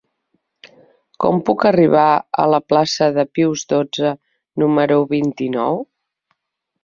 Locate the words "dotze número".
3.75-4.97